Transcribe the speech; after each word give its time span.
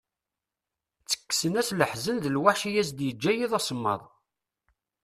Ttekksen-as 1.01 1.69
leḥzen 1.73 2.17
d 2.23 2.25
lweḥc 2.29 2.61
i 2.69 2.71
as-yeǧǧa 2.81 3.31
yiḍ 3.37 3.53
asemmaḍ. 3.59 4.01